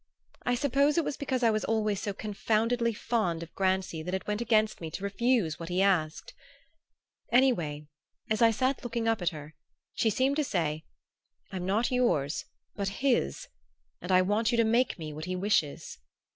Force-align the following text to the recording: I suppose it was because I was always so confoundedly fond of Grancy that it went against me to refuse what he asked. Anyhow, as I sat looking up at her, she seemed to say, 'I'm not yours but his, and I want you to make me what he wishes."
I 0.47 0.55
suppose 0.55 0.97
it 0.97 1.03
was 1.05 1.15
because 1.15 1.43
I 1.43 1.51
was 1.51 1.63
always 1.63 2.01
so 2.01 2.11
confoundedly 2.11 2.91
fond 2.91 3.43
of 3.43 3.53
Grancy 3.53 4.01
that 4.01 4.15
it 4.15 4.25
went 4.25 4.41
against 4.41 4.81
me 4.81 4.89
to 4.89 5.03
refuse 5.03 5.59
what 5.59 5.69
he 5.69 5.79
asked. 5.79 6.33
Anyhow, 7.31 7.81
as 8.27 8.41
I 8.41 8.49
sat 8.49 8.83
looking 8.83 9.07
up 9.07 9.21
at 9.21 9.29
her, 9.29 9.53
she 9.93 10.09
seemed 10.09 10.37
to 10.37 10.43
say, 10.43 10.85
'I'm 11.51 11.67
not 11.67 11.91
yours 11.91 12.45
but 12.75 12.87
his, 13.05 13.47
and 14.01 14.11
I 14.11 14.23
want 14.23 14.49
you 14.49 14.57
to 14.57 14.63
make 14.63 14.97
me 14.97 15.13
what 15.13 15.25
he 15.25 15.35
wishes." 15.35 15.99